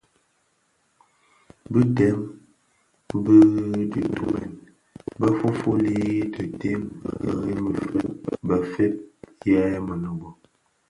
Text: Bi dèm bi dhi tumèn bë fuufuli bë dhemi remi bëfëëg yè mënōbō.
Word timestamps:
Bi 1.71 1.79
dèm 1.97 2.19
bi 3.23 3.35
dhi 3.91 4.01
tumèn 4.15 4.49
bë 5.19 5.27
fuufuli 5.37 5.95
bë 6.33 6.43
dhemi 6.59 7.09
remi 7.45 7.73
bëfëëg 8.47 8.93
yè 9.51 9.61
mënōbō. 9.85 10.29